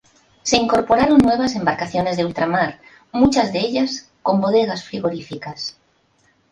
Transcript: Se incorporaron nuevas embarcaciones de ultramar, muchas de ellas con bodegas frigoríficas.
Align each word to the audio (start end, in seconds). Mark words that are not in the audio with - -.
Se 0.41 0.57
incorporaron 0.57 1.19
nuevas 1.19 1.53
embarcaciones 1.55 2.17
de 2.17 2.25
ultramar, 2.25 2.81
muchas 3.11 3.53
de 3.53 3.59
ellas 3.59 4.09
con 4.23 4.41
bodegas 4.41 4.83
frigoríficas. 4.83 5.77